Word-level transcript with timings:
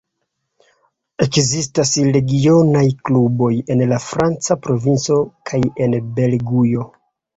Ekzistas 1.25 1.91
regionaj 2.15 2.83
kluboj 3.09 3.51
en 3.75 3.85
la 3.93 4.01
franca 4.07 4.59
provinco 4.65 5.19
kaj 5.51 5.61
en 5.87 5.99
Belgujo. 6.21 6.89